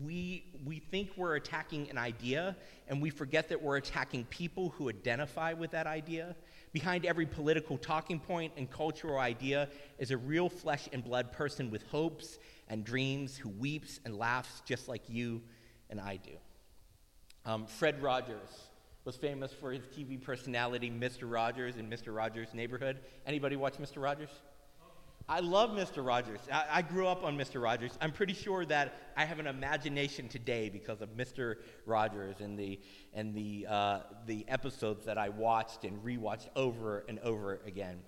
we, 0.02 0.44
we 0.64 0.78
think 0.78 1.10
we're 1.16 1.36
attacking 1.36 1.90
an 1.90 1.98
idea, 1.98 2.56
and 2.88 3.00
we 3.00 3.10
forget 3.10 3.48
that 3.48 3.62
we're 3.62 3.76
attacking 3.76 4.24
people 4.26 4.70
who 4.70 4.88
identify 4.88 5.52
with 5.52 5.70
that 5.72 5.86
idea. 5.86 6.36
Behind 6.72 7.06
every 7.06 7.26
political 7.26 7.78
talking 7.78 8.20
point 8.20 8.52
and 8.56 8.70
cultural 8.70 9.18
idea 9.18 9.68
is 9.98 10.10
a 10.10 10.16
real 10.16 10.48
flesh 10.48 10.88
and 10.92 11.02
blood 11.02 11.32
person 11.32 11.70
with 11.70 11.82
hopes 11.84 12.38
and 12.68 12.84
dreams 12.84 13.36
who 13.36 13.48
weeps 13.48 14.00
and 14.04 14.16
laughs 14.16 14.62
just 14.66 14.88
like 14.88 15.02
you 15.08 15.42
and 15.88 16.00
I 16.00 16.16
do. 16.16 16.32
Um, 17.44 17.66
Fred 17.66 18.02
Rogers 18.02 18.50
was 19.04 19.16
famous 19.16 19.52
for 19.52 19.72
his 19.72 19.84
TV 19.84 20.20
personality, 20.20 20.90
Mr. 20.90 21.30
Rogers, 21.30 21.76
in 21.76 21.88
Mr. 21.88 22.14
Rogers' 22.14 22.52
Neighborhood. 22.52 22.98
Anybody 23.24 23.54
watch 23.54 23.74
Mr. 23.74 24.02
Rogers? 24.02 24.30
I 25.28 25.40
love 25.40 25.70
Mr. 25.70 26.06
Rogers. 26.06 26.38
I, 26.52 26.64
I, 26.70 26.82
grew 26.82 27.08
up 27.08 27.24
on 27.24 27.36
Mr. 27.36 27.60
Rogers. 27.60 27.98
I'm 28.00 28.12
pretty 28.12 28.32
sure 28.32 28.64
that 28.66 28.94
I 29.16 29.24
have 29.24 29.40
an 29.40 29.48
imagination 29.48 30.28
today 30.28 30.68
because 30.68 31.00
of 31.00 31.16
Mr. 31.16 31.56
Rogers 31.84 32.36
and 32.38 32.56
the 32.56 32.78
and 33.12 33.34
the 33.34 33.66
uh, 33.68 34.00
the 34.26 34.44
episodes 34.46 35.04
that 35.06 35.18
I 35.18 35.30
watched 35.30 35.82
and 35.82 35.98
rewatched 36.04 36.48
over 36.54 37.04
and 37.08 37.18
over 37.20 37.60
again. 37.66 37.98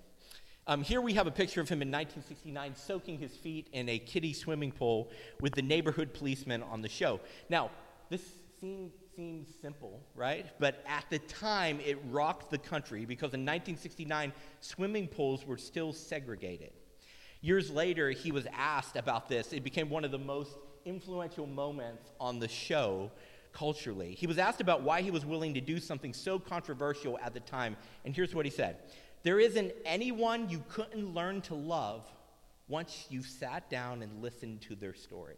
Um, 0.65 0.81
here 0.81 1.01
we 1.01 1.13
have 1.15 1.27
a 1.27 1.31
picture 1.31 1.59
of 1.59 1.67
him 1.67 1.81
in 1.81 1.89
1969 1.89 2.75
soaking 2.75 3.17
his 3.17 3.31
feet 3.31 3.67
in 3.73 3.89
a 3.89 3.99
kiddie 3.99 4.33
swimming 4.33 4.71
pool 4.71 5.09
with 5.41 5.55
the 5.55 5.61
neighborhood 5.61 6.13
policeman 6.13 6.63
on 6.63 6.81
the 6.81 6.87
show. 6.87 7.19
Now, 7.49 7.69
this 8.09 8.21
scene 8.61 8.91
seems 9.13 9.49
simple, 9.61 9.99
right? 10.15 10.45
But 10.57 10.85
at 10.87 11.03
the 11.09 11.19
time, 11.19 11.81
it 11.81 11.97
rocked 12.09 12.49
the 12.49 12.59
country 12.59 13.03
because 13.03 13.33
in 13.33 13.41
1969, 13.41 14.31
swimming 14.61 15.07
pools 15.07 15.45
were 15.45 15.57
still 15.57 15.91
segregated. 15.91 16.71
Years 17.41 17.71
later, 17.71 18.11
he 18.11 18.31
was 18.31 18.45
asked 18.53 18.95
about 18.95 19.29
this. 19.29 19.53
It 19.53 19.63
became 19.63 19.89
one 19.89 20.03
of 20.03 20.11
the 20.11 20.17
most 20.17 20.51
influential 20.85 21.47
moments 21.47 22.11
on 22.19 22.39
the 22.39 22.47
show 22.47 23.11
culturally. 23.53 24.13
He 24.13 24.27
was 24.27 24.37
asked 24.37 24.61
about 24.61 24.81
why 24.81 25.01
he 25.01 25.11
was 25.11 25.25
willing 25.25 25.53
to 25.53 25.61
do 25.61 25.79
something 25.79 26.13
so 26.13 26.37
controversial 26.37 27.17
at 27.19 27.33
the 27.33 27.39
time, 27.39 27.77
and 28.05 28.15
here's 28.15 28.35
what 28.35 28.45
he 28.45 28.51
said 28.51 28.77
There 29.23 29.39
isn't 29.39 29.71
anyone 29.85 30.49
you 30.49 30.63
couldn't 30.69 31.13
learn 31.13 31.41
to 31.43 31.55
love 31.55 32.05
once 32.67 33.07
you 33.09 33.23
sat 33.23 33.69
down 33.69 34.03
and 34.03 34.21
listened 34.21 34.61
to 34.61 34.75
their 34.75 34.93
story. 34.93 35.37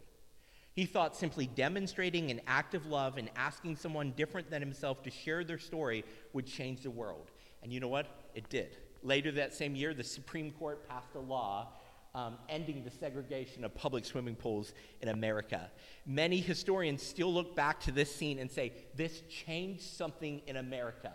He 0.74 0.86
thought 0.86 1.16
simply 1.16 1.46
demonstrating 1.46 2.30
an 2.30 2.40
act 2.46 2.74
of 2.74 2.86
love 2.86 3.18
and 3.18 3.30
asking 3.36 3.76
someone 3.76 4.12
different 4.16 4.50
than 4.50 4.62
himself 4.62 5.02
to 5.02 5.10
share 5.10 5.44
their 5.44 5.58
story 5.58 6.04
would 6.32 6.46
change 6.46 6.82
the 6.82 6.90
world. 6.90 7.30
And 7.62 7.72
you 7.72 7.78
know 7.78 7.88
what? 7.88 8.06
It 8.34 8.48
did. 8.48 8.76
Later 9.02 9.32
that 9.32 9.52
same 9.52 9.74
year, 9.74 9.92
the 9.92 10.04
Supreme 10.04 10.50
Court 10.52 10.88
passed 10.88 11.14
a 11.14 11.20
law 11.20 11.68
um, 12.14 12.36
ending 12.48 12.84
the 12.84 12.90
segregation 12.90 13.64
of 13.64 13.74
public 13.74 14.04
swimming 14.04 14.36
pools 14.36 14.72
in 15.00 15.08
America. 15.08 15.70
Many 16.06 16.38
historians 16.38 17.02
still 17.02 17.32
look 17.32 17.56
back 17.56 17.80
to 17.80 17.92
this 17.92 18.14
scene 18.14 18.38
and 18.38 18.50
say, 18.50 18.72
this 18.94 19.22
changed 19.28 19.82
something 19.82 20.42
in 20.46 20.56
America 20.56 21.12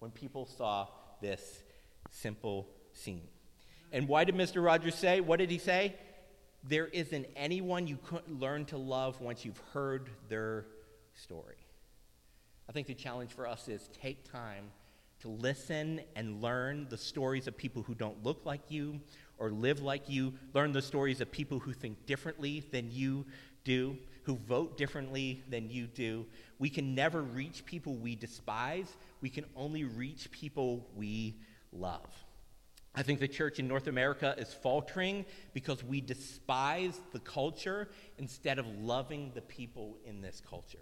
when 0.00 0.10
people 0.10 0.46
saw 0.46 0.88
this 1.20 1.62
simple 2.10 2.68
scene. 2.92 3.28
And 3.92 4.08
why 4.08 4.24
did 4.24 4.34
Mr. 4.34 4.64
Rogers 4.64 4.94
say? 4.94 5.20
What 5.20 5.38
did 5.38 5.50
he 5.50 5.58
say? 5.58 5.94
There 6.64 6.86
isn't 6.86 7.26
anyone 7.36 7.86
you 7.86 7.98
couldn't 8.04 8.38
learn 8.38 8.66
to 8.66 8.76
love 8.76 9.20
once 9.20 9.44
you've 9.44 9.60
heard 9.72 10.10
their 10.28 10.66
story. 11.14 11.56
I 12.68 12.72
think 12.72 12.86
the 12.86 12.94
challenge 12.94 13.32
for 13.32 13.46
us 13.46 13.68
is 13.68 13.88
take 14.00 14.30
time 14.30 14.70
to 15.20 15.28
listen 15.28 16.00
and 16.16 16.40
learn 16.40 16.86
the 16.88 16.96
stories 16.96 17.46
of 17.46 17.56
people 17.56 17.82
who 17.82 17.94
don't 17.94 18.22
look 18.24 18.44
like 18.44 18.62
you 18.68 19.00
or 19.40 19.50
live 19.50 19.82
like 19.82 20.08
you, 20.08 20.34
learn 20.54 20.70
the 20.70 20.82
stories 20.82 21.20
of 21.20 21.32
people 21.32 21.58
who 21.58 21.72
think 21.72 22.06
differently 22.06 22.62
than 22.70 22.92
you 22.92 23.26
do, 23.64 23.96
who 24.24 24.36
vote 24.36 24.76
differently 24.76 25.42
than 25.48 25.68
you 25.70 25.86
do. 25.88 26.26
We 26.60 26.70
can 26.70 26.94
never 26.94 27.22
reach 27.22 27.64
people 27.64 27.96
we 27.96 28.14
despise, 28.14 28.94
we 29.20 29.30
can 29.30 29.46
only 29.56 29.84
reach 29.84 30.30
people 30.30 30.86
we 30.94 31.34
love. 31.72 32.06
I 32.94 33.02
think 33.02 33.20
the 33.20 33.28
church 33.28 33.58
in 33.58 33.68
North 33.68 33.86
America 33.86 34.34
is 34.36 34.52
faltering 34.52 35.24
because 35.54 35.82
we 35.82 36.00
despise 36.00 37.00
the 37.12 37.20
culture 37.20 37.88
instead 38.18 38.58
of 38.58 38.66
loving 38.80 39.30
the 39.34 39.42
people 39.42 39.96
in 40.04 40.20
this 40.20 40.42
culture. 40.48 40.78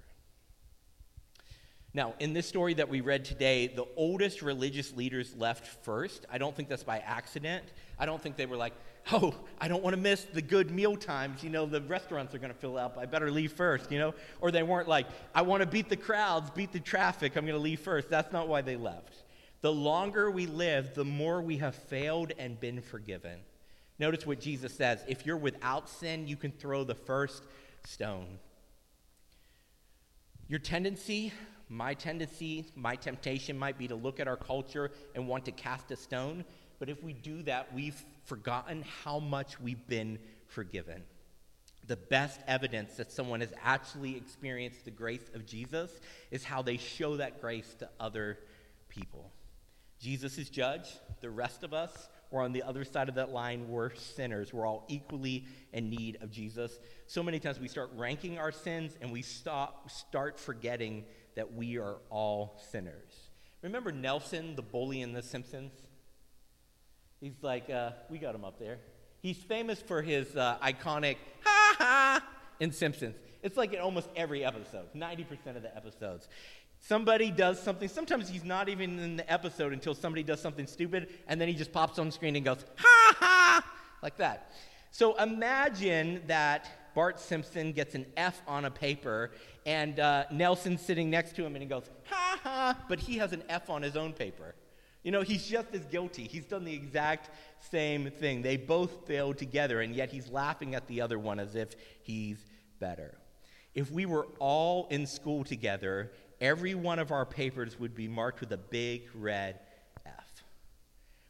Now, 1.95 2.15
in 2.21 2.35
this 2.35 2.47
story 2.47 2.75
that 2.75 2.89
we 2.89 3.01
read 3.01 3.25
today, 3.25 3.67
the 3.69 3.87
oldest 3.97 4.43
religious 4.43 4.95
leaders 4.95 5.35
left 5.37 5.67
first. 5.85 6.27
I 6.31 6.37
don't 6.37 6.55
think 6.55 6.69
that's 6.69 6.85
by 6.85 6.99
accident. 6.99 7.65
I 7.99 8.05
don't 8.05 8.21
think 8.21 8.37
they 8.37 8.47
were 8.47 8.59
like, 8.59 8.75
oh, 9.11 9.35
I 9.59 9.69
don't 9.69 9.83
want 9.83 9.97
to 9.97 10.01
miss 10.01 10.25
the 10.25 10.43
good 10.43 10.71
meal 10.71 10.97
times. 10.97 11.43
You 11.43 11.49
know, 11.49 11.65
the 11.65 11.81
restaurants 11.81 12.35
are 12.35 12.39
going 12.39 12.53
to 12.53 12.59
fill 12.59 12.77
up. 12.77 12.99
I 12.99 13.07
better 13.07 13.31
leave 13.31 13.53
first, 13.53 13.91
you 13.91 13.99
know? 13.99 14.15
Or 14.41 14.51
they 14.51 14.63
weren't 14.63 14.87
like, 14.87 15.07
I 15.35 15.43
want 15.43 15.63
to 15.63 15.67
beat 15.67 15.89
the 15.89 15.97
crowds, 15.97 16.51
beat 16.51 16.73
the 16.73 16.81
traffic. 16.81 17.37
I'm 17.37 17.47
going 17.47 17.57
to 17.57 17.63
leave 17.63 17.81
first. 17.81 18.11
That's 18.11 18.33
not 18.33 18.49
why 18.49 18.61
they 18.61 18.77
left. 18.77 19.25
The 19.63 19.73
longer 19.73 20.31
we 20.31 20.47
live, 20.47 20.95
the 20.95 21.05
more 21.05 21.41
we 21.41 21.57
have 21.57 21.75
failed 21.75 22.33
and 22.39 22.61
been 22.61 22.83
forgiven. 22.83 23.41
Notice 23.99 24.27
what 24.27 24.41
Jesus 24.41 24.75
says 24.75 25.03
if 25.09 25.27
you're 25.27 25.37
without 25.37 25.89
sin, 25.89 26.29
you 26.29 26.37
can 26.37 26.53
throw 26.53 26.85
the 26.85 26.95
first 26.95 27.43
stone. 27.85 28.39
Your 30.47 30.61
tendency 30.61 31.33
my 31.69 31.95
tendency, 31.95 32.67
my 32.75 32.97
temptation 32.97 33.59
might 33.59 33.79
be 33.79 33.89
to 33.89 33.95
look 33.95 34.21
at 34.21 34.29
our 34.29 34.37
culture 34.37 34.91
and 35.15 35.29
want 35.29 35.45
to 35.47 35.53
cast 35.53 35.91
a 35.91 35.97
stone. 35.97 36.45
But 36.79 36.89
if 36.89 37.03
we 37.03 37.13
do 37.13 37.43
that, 37.43 37.75
we've 37.75 38.05
forgotten 38.25 38.85
how 39.05 39.19
much 39.19 39.61
we've 39.61 39.87
been 39.89 40.19
forgiven. 40.47 41.03
The 41.87 41.97
best 41.97 42.41
evidence 42.47 42.95
that 42.97 43.11
someone 43.11 43.41
has 43.41 43.53
actually 43.63 44.17
experienced 44.17 44.85
the 44.85 44.91
grace 44.91 45.31
of 45.35 45.47
Jesus 45.47 45.91
is 46.31 46.45
how 46.45 46.63
they 46.63 46.77
show 46.77 47.17
that 47.17 47.41
grace 47.41 47.75
to 47.79 47.89
other 47.99 48.39
people. 48.89 49.33
Jesus 49.99 50.39
is 50.39 50.49
judge. 50.49 50.89
The 51.21 51.31
rest 51.31 51.65
of 51.65 51.75
us, 51.75 52.09
we're 52.31 52.43
on 52.43 52.53
the 52.53 52.63
other 52.63 52.85
side 52.85 53.09
of 53.09 53.15
that 53.17 53.31
line. 53.31 53.69
We're 53.69 53.95
sinners. 53.95 54.53
We're 54.53 54.67
all 54.67 54.85
equally 54.89 55.47
in 55.73 55.89
need 55.89 56.19
of 56.21 56.31
Jesus. 56.31 56.79
So 57.07 57.23
many 57.23 57.41
times 57.41 57.59
we 57.59 57.69
start 57.69 57.91
ranking 57.97 58.39
our 58.39 58.53
sins 58.53 58.97
and 59.01 59.11
we 59.11 59.23
stop, 59.23 59.91
start 59.91 60.39
forgetting 60.39 61.05
that 61.39 61.55
we 61.55 61.79
are 61.79 61.99
all 62.11 62.61
sinners. 62.73 63.31
Remember 63.63 63.93
Nelson, 63.93 64.57
the 64.57 64.63
bully 64.63 65.03
in 65.03 65.13
The 65.13 65.23
Simpsons? 65.23 65.71
He's 67.21 67.41
like, 67.43 67.71
uh, 67.71 67.91
we 68.11 68.19
got 68.19 68.35
him 68.35 68.45
up 68.45 68.59
there. 68.59 68.79
He's 69.21 69.37
famous 69.37 69.81
for 69.81 70.03
his 70.03 70.35
uh, 70.35 70.59
iconic 70.61 71.15
ha 71.45 71.77
ha 71.79 72.25
in 72.59 72.73
Simpsons. 72.73 73.15
It's 73.41 73.57
like 73.57 73.73
in 73.73 73.79
almost 73.79 74.09
every 74.17 74.45
episode, 74.45 74.93
90% 74.97 75.55
of 75.55 75.63
the 75.63 75.77
episodes. 75.77 76.29
Somebody 76.81 77.31
does 77.31 77.63
something, 77.63 77.89
sometimes 77.89 78.29
he's 78.29 78.43
not 78.43 78.69
even 78.69 78.99
in 78.99 79.17
the 79.17 79.33
episode 79.33 79.73
until 79.73 79.95
somebody 79.95 80.25
does 80.25 80.41
something 80.41 80.67
stupid, 80.67 81.09
and 81.29 81.41
then 81.41 81.47
he 81.47 81.55
just 81.55 81.71
pops 81.71 82.01
on 82.01 82.11
screen 82.11 82.35
and 82.35 82.45
goes, 82.45 82.65
ha 82.79 83.15
ha, 83.17 83.65
like 84.03 84.17
that. 84.17 84.51
So 84.91 85.15
imagine 85.23 86.21
that 86.27 86.88
Bart 86.99 87.21
Simpson 87.21 87.71
gets 87.71 87.95
an 87.95 88.07
F 88.17 88.43
on 88.49 88.65
a 88.65 88.73
paper, 88.73 89.31
and 89.65 90.01
uh, 90.01 90.25
Nelson's 90.33 90.83
sitting 90.83 91.09
next 91.09 91.37
to 91.37 91.47
him, 91.47 91.55
and 91.55 91.63
he 91.63 91.69
goes, 91.69 91.89
ha 92.07 92.41
ha, 92.43 92.77
but 92.89 92.99
he 92.99 93.19
has 93.19 93.33
an 93.33 93.45
F 93.49 93.71
on 93.71 93.83
his 93.83 93.97
own 93.97 94.13
paper. 94.13 94.57
You 95.05 95.13
know, 95.13 95.23
he's 95.23 95.47
just 95.47 95.73
as 95.73 95.85
guilty. 95.85 96.25
He's 96.25 96.45
done 96.45 96.65
the 96.65 96.75
exact 96.75 97.31
same 97.61 98.11
thing. 98.11 98.43
They 98.43 98.57
both 98.57 99.07
failed 99.07 99.39
together, 99.39 99.81
and 99.81 99.95
yet 99.95 100.11
he's 100.11 100.29
laughing 100.29 100.75
at 100.75 100.89
the 100.89 101.01
other 101.01 101.21
one 101.21 101.39
as 101.39 101.55
if 101.55 101.77
he's 102.03 102.45
better. 102.81 103.17
If 103.77 103.93
we 103.93 104.05
were 104.05 104.27
all 104.41 104.89
in 104.91 105.07
school 105.07 105.45
together, 105.45 106.11
every 106.41 106.75
one 106.75 106.99
of 106.99 107.13
our 107.13 107.25
papers 107.25 107.79
would 107.79 107.95
be 107.95 108.09
marked 108.09 108.41
with 108.41 108.51
a 108.51 108.59
big 108.59 109.03
red 109.15 109.61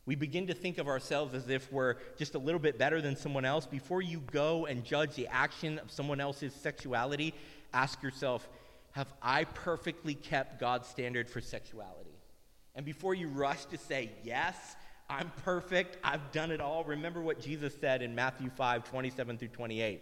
we 0.08 0.14
begin 0.14 0.46
to 0.46 0.54
think 0.54 0.78
of 0.78 0.88
ourselves 0.88 1.34
as 1.34 1.50
if 1.50 1.70
we're 1.70 1.96
just 2.16 2.34
a 2.34 2.38
little 2.38 2.58
bit 2.58 2.78
better 2.78 3.02
than 3.02 3.14
someone 3.14 3.44
else. 3.44 3.66
Before 3.66 4.00
you 4.00 4.20
go 4.32 4.64
and 4.64 4.82
judge 4.82 5.16
the 5.16 5.26
action 5.26 5.78
of 5.78 5.90
someone 5.90 6.18
else's 6.18 6.54
sexuality, 6.54 7.34
ask 7.74 8.02
yourself, 8.02 8.48
have 8.92 9.12
I 9.20 9.44
perfectly 9.44 10.14
kept 10.14 10.58
God's 10.58 10.88
standard 10.88 11.28
for 11.28 11.42
sexuality? 11.42 12.16
And 12.74 12.86
before 12.86 13.12
you 13.14 13.28
rush 13.28 13.66
to 13.66 13.76
say, 13.76 14.10
yes, 14.24 14.56
I'm 15.10 15.30
perfect, 15.44 15.98
I've 16.02 16.32
done 16.32 16.52
it 16.52 16.62
all, 16.62 16.84
remember 16.84 17.20
what 17.20 17.38
Jesus 17.38 17.74
said 17.78 18.00
in 18.00 18.14
Matthew 18.14 18.48
5 18.48 18.84
27 18.84 19.36
through 19.36 19.48
28. 19.48 20.00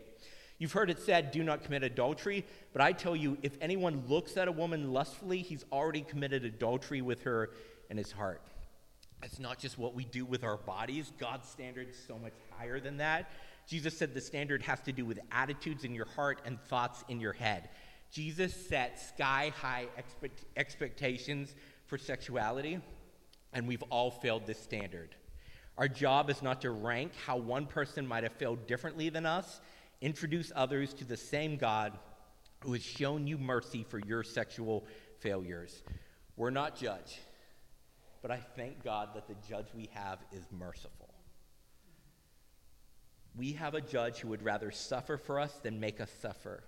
You've 0.58 0.70
heard 0.70 0.88
it 0.88 1.00
said, 1.00 1.32
do 1.32 1.42
not 1.42 1.64
commit 1.64 1.82
adultery, 1.82 2.44
but 2.72 2.80
I 2.80 2.92
tell 2.92 3.16
you, 3.16 3.38
if 3.42 3.56
anyone 3.60 4.04
looks 4.06 4.36
at 4.36 4.46
a 4.46 4.52
woman 4.52 4.92
lustfully, 4.92 5.42
he's 5.42 5.64
already 5.72 6.02
committed 6.02 6.44
adultery 6.44 7.02
with 7.02 7.24
her 7.24 7.50
in 7.90 7.96
his 7.96 8.12
heart. 8.12 8.40
It's 9.22 9.38
not 9.38 9.58
just 9.58 9.78
what 9.78 9.94
we 9.94 10.04
do 10.04 10.24
with 10.24 10.44
our 10.44 10.56
bodies. 10.56 11.12
God's 11.18 11.48
standard 11.48 11.88
is 11.88 11.96
so 12.06 12.18
much 12.18 12.34
higher 12.56 12.80
than 12.80 12.98
that. 12.98 13.30
Jesus 13.66 13.96
said 13.96 14.14
the 14.14 14.20
standard 14.20 14.62
has 14.62 14.80
to 14.82 14.92
do 14.92 15.04
with 15.04 15.18
attitudes 15.32 15.84
in 15.84 15.94
your 15.94 16.06
heart 16.06 16.40
and 16.44 16.60
thoughts 16.60 17.04
in 17.08 17.20
your 17.20 17.32
head. 17.32 17.70
Jesus 18.12 18.54
set 18.54 19.00
sky 19.00 19.52
high 19.60 19.86
expect- 19.96 20.44
expectations 20.56 21.54
for 21.86 21.98
sexuality, 21.98 22.80
and 23.52 23.66
we've 23.66 23.82
all 23.90 24.10
failed 24.10 24.46
this 24.46 24.60
standard. 24.60 25.16
Our 25.78 25.88
job 25.88 26.30
is 26.30 26.42
not 26.42 26.60
to 26.62 26.70
rank 26.70 27.12
how 27.26 27.36
one 27.36 27.66
person 27.66 28.06
might 28.06 28.22
have 28.22 28.32
failed 28.32 28.66
differently 28.66 29.08
than 29.08 29.26
us, 29.26 29.60
introduce 30.00 30.52
others 30.54 30.94
to 30.94 31.04
the 31.04 31.16
same 31.16 31.56
God 31.56 31.98
who 32.60 32.72
has 32.72 32.82
shown 32.82 33.26
you 33.26 33.36
mercy 33.36 33.84
for 33.88 33.98
your 33.98 34.22
sexual 34.22 34.86
failures. 35.18 35.82
We're 36.36 36.50
not 36.50 36.76
judge. 36.76 37.18
But 38.26 38.34
I 38.38 38.40
thank 38.56 38.82
God 38.82 39.10
that 39.14 39.28
the 39.28 39.36
judge 39.48 39.68
we 39.72 39.88
have 39.92 40.18
is 40.32 40.48
merciful. 40.50 41.14
We 43.36 43.52
have 43.52 43.74
a 43.74 43.80
judge 43.80 44.18
who 44.18 44.26
would 44.30 44.42
rather 44.42 44.72
suffer 44.72 45.16
for 45.16 45.38
us 45.38 45.52
than 45.62 45.78
make 45.78 46.00
us 46.00 46.10
suffer. 46.20 46.64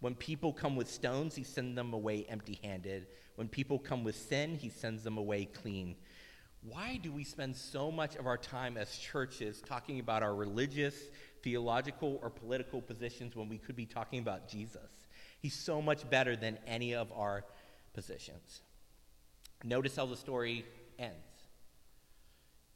When 0.00 0.14
people 0.14 0.52
come 0.52 0.76
with 0.76 0.90
stones, 0.90 1.34
he 1.34 1.44
sends 1.44 1.76
them 1.76 1.94
away 1.94 2.26
empty 2.28 2.60
handed. 2.62 3.06
When 3.36 3.48
people 3.48 3.78
come 3.78 4.04
with 4.04 4.16
sin, 4.16 4.56
he 4.56 4.68
sends 4.68 5.02
them 5.02 5.16
away 5.16 5.46
clean. 5.46 5.96
why 6.60 7.00
do 7.02 7.10
we 7.10 7.24
spend 7.24 7.56
so 7.56 7.90
much 7.90 8.16
of 8.16 8.26
our 8.26 8.36
time 8.36 8.76
as 8.76 8.98
churches 8.98 9.62
talking 9.64 9.98
about 9.98 10.22
our 10.22 10.34
religious, 10.34 10.94
theological, 11.42 12.18
or 12.20 12.28
political 12.28 12.82
positions 12.82 13.34
when 13.34 13.48
we 13.48 13.56
could 13.56 13.76
be 13.76 13.86
talking 13.86 14.18
about 14.18 14.46
Jesus? 14.46 14.90
He's 15.38 15.54
so 15.54 15.80
much 15.80 16.10
better 16.10 16.36
than 16.36 16.58
any 16.66 16.94
of 16.94 17.10
our 17.12 17.46
positions. 17.94 18.60
Notice 19.64 19.96
how 19.96 20.06
the 20.06 20.16
story 20.16 20.64
ends. 20.98 21.16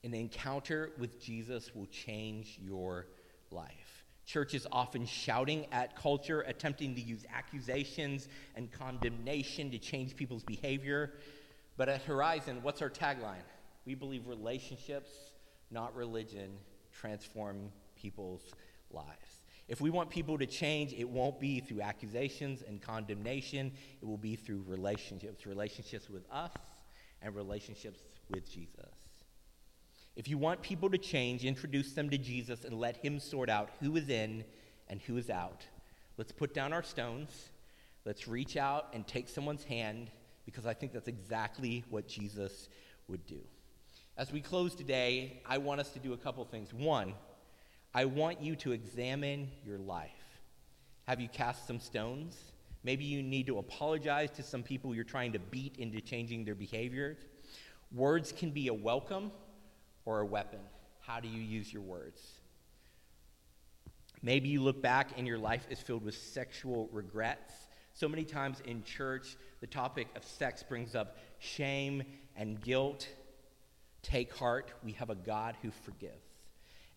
An 0.03 0.15
encounter 0.15 0.91
with 0.99 1.21
Jesus 1.21 1.75
will 1.75 1.87
change 1.87 2.59
your 2.61 3.07
life. 3.51 4.05
Church 4.25 4.55
is 4.55 4.67
often 4.71 5.05
shouting 5.07 5.67
at 5.73 5.97
culture, 5.97 6.43
attempting 6.43 6.95
to 6.95 7.01
use 7.01 7.25
accusations 7.35 8.29
and 8.55 8.71
condemnation 8.71 9.71
to 9.73 9.79
change 9.79 10.17
people's 10.17 10.45
behavior. 10.45 11.15
But 11.77 11.89
at 11.89 12.03
Horizon, 12.03 12.61
what's 12.63 12.81
our 12.81 12.91
tagline? 12.91 13.43
We 13.85 13.95
believe 13.95 14.27
relationships, 14.27 15.11
not 15.71 15.95
religion, 15.97 16.51
transform 16.93 17.73
people's 17.97 18.43
lives. 18.91 19.43
If 19.69 19.81
we 19.81 19.91
want 19.91 20.11
people 20.11 20.39
to 20.39 20.47
change, 20.47 20.93
it 20.93 21.09
won't 21.09 21.39
be 21.39 21.61
through 21.61 21.83
accusations 21.83 22.63
and 22.67 22.81
condemnation. 22.81 23.73
It 24.01 24.05
will 24.05 24.19
be 24.19 24.37
through 24.37 24.65
relationships 24.67 25.47
relationships 25.47 26.09
with 26.09 26.25
us 26.31 26.53
and 27.23 27.35
relationships 27.35 28.01
with 28.29 28.51
Jesus. 28.51 28.87
If 30.17 30.29
you 30.29 30.39
want 30.39 30.63
people 30.63 30.91
to 30.91 30.99
change, 30.99 31.45
introduce 31.45 31.93
them 31.93 32.11
to 32.11 32.19
Jesus 32.19 32.65
and 32.65 32.79
let 32.79 32.97
Him 32.97 33.19
sort 33.19 33.49
out 33.49 33.71
who 33.81 33.97
is 33.97 34.09
in 34.09 34.45
and 34.89 35.01
who 35.03 35.17
is 35.17 35.31
out. 35.31 35.65
Let's 36.17 36.33
put 36.33 36.53
down 36.53 36.73
our 36.73 36.83
stones. 36.83 37.51
Let's 38.05 38.27
reach 38.27 38.57
out 38.57 38.89
and 38.93 39.07
take 39.07 39.29
someone's 39.29 39.65
hand 39.65 40.11
because 40.45 40.67
I 40.67 40.75
think 40.75 40.93
that's 40.93 41.09
exactly 41.09 41.85
what 41.91 42.09
Jesus 42.09 42.69
would 43.09 43.27
do. 43.27 43.41
As 44.17 44.33
we 44.33 44.41
close 44.41 44.75
today, 44.75 45.41
I 45.47 45.59
want 45.59 45.81
us 45.81 45.91
to 45.93 45.99
do 45.99 46.13
a 46.13 46.17
couple 46.17 46.45
things. 46.45 46.75
One, 46.75 47.15
I 47.95 48.05
want 48.05 48.43
you 48.43 48.57
to 48.57 48.73
examine 48.73 49.51
your 49.65 49.79
life. 49.79 50.11
Have 51.07 51.21
you 51.21 51.29
cast 51.29 51.67
some 51.67 51.81
stones? 51.81 52.37
Maybe 52.83 53.05
you 53.05 53.23
need 53.23 53.47
to 53.47 53.59
apologize 53.59 54.31
to 54.33 54.43
some 54.43 54.63
people 54.63 54.95
you're 54.95 55.05
trying 55.05 55.33
to 55.33 55.39
beat 55.39 55.77
into 55.77 56.01
changing 56.01 56.45
their 56.45 56.55
behavior. 56.55 57.19
Words 57.93 58.33
can 58.33 58.51
be 58.51 58.69
a 58.69 58.75
welcome 58.75 59.33
or 60.05 60.21
a 60.21 60.27
weapon? 60.27 60.61
How 61.01 61.21
do 61.21 61.29
you 61.29 61.43
use 61.43 61.73
your 61.73 61.83
words? 61.83 62.21
Maybe 64.23 64.49
you 64.49 64.63
look 64.63 64.81
back 64.81 65.11
and 65.17 65.27
your 65.27 65.39
life 65.39 65.67
is 65.71 65.81
filled 65.81 66.05
with 66.05 66.15
sexual 66.15 66.89
regrets. 66.93 67.55
So 67.95 68.09
many 68.09 68.25
times 68.25 68.61
in 68.65 68.83
church, 68.85 69.37
the 69.61 69.67
topic 69.67 70.09
of 70.17 70.25
sex 70.25 70.63
brings 70.63 70.95
up 70.95 71.19
shame 71.39 72.03
and 72.37 72.61
guilt. 72.61 73.09
Take 74.03 74.35
heart, 74.35 74.73
we 74.85 74.93
have 74.93 75.11
a 75.11 75.15
God 75.15 75.57
who 75.63 75.71
forgives. 75.71 76.15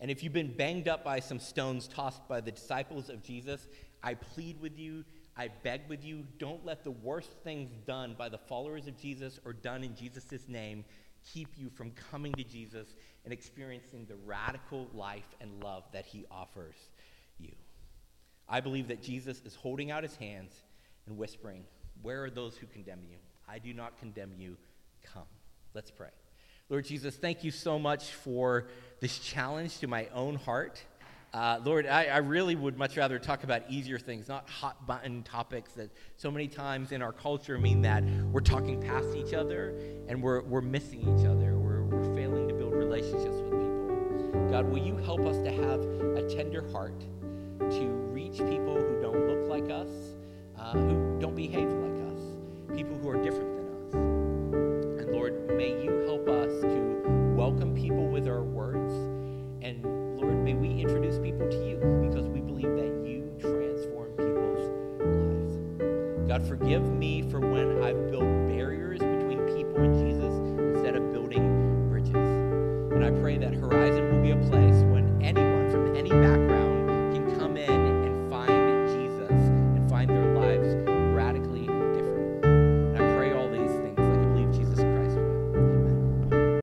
And 0.00 0.10
if 0.10 0.22
you've 0.22 0.32
been 0.32 0.54
banged 0.54 0.88
up 0.88 1.04
by 1.04 1.20
some 1.20 1.38
stones 1.38 1.88
tossed 1.88 2.26
by 2.28 2.40
the 2.40 2.50
disciples 2.50 3.08
of 3.08 3.22
Jesus, 3.22 3.66
I 4.02 4.14
plead 4.14 4.60
with 4.60 4.78
you, 4.78 5.04
I 5.36 5.48
beg 5.62 5.82
with 5.88 6.04
you, 6.04 6.24
don't 6.38 6.64
let 6.64 6.84
the 6.84 6.92
worst 6.92 7.30
things 7.42 7.70
done 7.86 8.14
by 8.16 8.28
the 8.28 8.38
followers 8.38 8.86
of 8.86 8.96
Jesus 8.96 9.40
or 9.44 9.52
done 9.52 9.82
in 9.82 9.96
Jesus' 9.96 10.48
name 10.48 10.84
keep 11.32 11.48
you 11.56 11.70
from 11.70 11.90
coming 12.10 12.32
to 12.34 12.44
Jesus 12.44 12.88
and 13.24 13.32
experiencing 13.32 14.06
the 14.06 14.16
radical 14.26 14.88
life 14.94 15.34
and 15.40 15.62
love 15.62 15.84
that 15.92 16.04
he 16.04 16.24
offers 16.30 16.76
you. 17.38 17.52
I 18.48 18.60
believe 18.60 18.88
that 18.88 19.02
Jesus 19.02 19.40
is 19.44 19.54
holding 19.54 19.90
out 19.90 20.02
his 20.02 20.16
hands 20.16 20.52
and 21.06 21.16
whispering, 21.16 21.64
Where 22.02 22.24
are 22.24 22.30
those 22.30 22.56
who 22.56 22.66
condemn 22.66 23.00
you? 23.08 23.16
I 23.48 23.58
do 23.58 23.72
not 23.72 23.98
condemn 23.98 24.32
you. 24.38 24.56
Come. 25.02 25.22
Let's 25.72 25.90
pray. 25.90 26.10
Lord 26.68 26.84
Jesus, 26.84 27.16
thank 27.16 27.44
you 27.44 27.50
so 27.50 27.78
much 27.78 28.12
for 28.12 28.68
this 29.00 29.18
challenge 29.18 29.78
to 29.78 29.86
my 29.86 30.08
own 30.14 30.36
heart. 30.36 30.82
Uh, 31.34 31.58
Lord, 31.64 31.84
I, 31.88 32.04
I, 32.04 32.18
really 32.18 32.54
would 32.54 32.78
much 32.78 32.96
rather 32.96 33.18
talk 33.18 33.42
about 33.42 33.62
easier 33.68 33.98
things, 33.98 34.28
not 34.28 34.48
hot 34.48 34.86
button 34.86 35.24
topics 35.24 35.72
that 35.72 35.90
so 36.16 36.30
many 36.30 36.46
times 36.46 36.92
in 36.92 37.02
our 37.02 37.12
culture 37.12 37.58
mean 37.58 37.82
that 37.82 38.04
we're 38.30 38.40
talking 38.40 38.80
past 38.80 39.16
each 39.16 39.34
other 39.34 39.74
and 40.06 40.22
we're, 40.22 40.42
we're 40.42 40.60
missing 40.60 41.00
each 41.00 41.26
other. 41.26 41.58
We're, 41.58 41.82
we're 41.82 42.14
failing 42.14 42.46
to 42.46 42.54
build 42.54 42.72
relationships 42.72 43.34
with 43.34 43.50
people. 43.50 44.48
God, 44.48 44.66
will 44.66 44.78
you 44.78 44.96
help 44.98 45.22
us 45.22 45.36
to 45.38 45.50
have 45.50 45.80
a 46.16 46.32
tender 46.32 46.70
heart 46.70 47.00
to 47.58 47.84
reach 48.12 48.38
people 48.38 48.76
who 48.76 49.02
don't 49.02 49.26
look 49.26 49.48
like 49.48 49.68
us, 49.72 49.90
uh, 50.56 50.70
who 50.70 51.18
don't 51.18 51.34
behave 51.34 51.68
like 51.68 52.14
us, 52.14 52.76
people 52.76 52.96
who 52.96 53.08
are 53.08 53.20
different 53.20 53.53